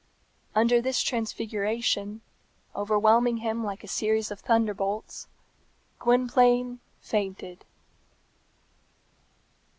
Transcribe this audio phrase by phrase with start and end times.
[0.55, 2.21] Under this transfiguration,
[2.75, 5.27] overwhelming him like a series of thunderbolts,
[5.99, 7.65] Gwynplaine fainted.